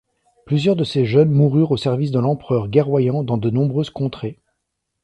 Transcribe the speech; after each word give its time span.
Plusieurs 0.47 0.75
de 0.75 0.83
ces 0.83 1.05
jeunes 1.05 1.29
moururent 1.29 1.69
au 1.69 1.77
service 1.77 2.09
de 2.09 2.17
l'Empereur 2.17 2.69
guerroyant 2.69 3.21
dans 3.23 3.37
de 3.37 3.51
nombreuses 3.51 3.91
contrées. 3.91 4.39